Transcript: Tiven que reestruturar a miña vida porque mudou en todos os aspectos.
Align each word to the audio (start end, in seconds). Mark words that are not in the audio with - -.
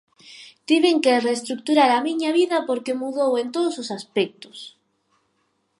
Tiven 0.67 0.97
que 1.03 1.23
reestruturar 1.27 1.89
a 1.93 2.03
miña 2.07 2.29
vida 2.39 2.57
porque 2.67 2.99
mudou 3.01 3.31
en 3.41 3.47
todos 3.55 3.75
os 3.83 3.89
aspectos. 3.99 4.57